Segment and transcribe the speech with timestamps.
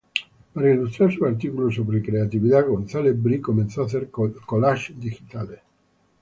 [0.51, 5.59] Para ilustrar sus artículos sobre creatividad, González Bree comenzó a hacer collages digitales.